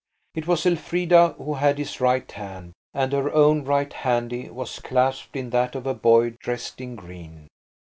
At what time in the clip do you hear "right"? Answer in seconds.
2.01-2.31, 3.65-3.93